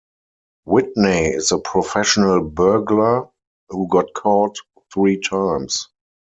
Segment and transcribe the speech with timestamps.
[0.65, 3.29] Whitney is a professional burglar
[3.69, 4.55] who got caught
[4.91, 5.89] three times.